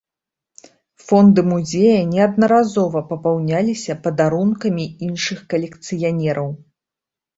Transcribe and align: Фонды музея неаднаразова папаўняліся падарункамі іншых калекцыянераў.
Фонды 1.09 1.41
музея 1.49 1.99
неаднаразова 2.15 2.99
папаўняліся 3.11 3.93
падарункамі 4.07 4.85
іншых 5.09 5.39
калекцыянераў. 5.53 6.49